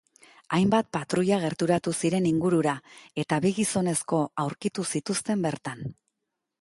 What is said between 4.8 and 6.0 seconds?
zituzten bertan.